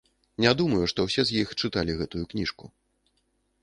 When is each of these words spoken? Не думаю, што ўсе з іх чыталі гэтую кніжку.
Не 0.45 0.53
думаю, 0.61 0.79
што 0.93 0.99
ўсе 1.09 1.21
з 1.31 1.37
іх 1.43 1.47
чыталі 1.67 1.97
гэтую 2.03 2.23
кніжку. 2.35 2.75